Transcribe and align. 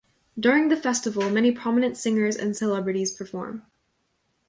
During 0.39 0.69
the 0.69 0.75
festival, 0.75 1.29
many 1.29 1.51
prominent 1.51 1.95
singers 1.95 2.35
and 2.35 2.57
celebrities 2.57 3.13
perform. 3.15 3.67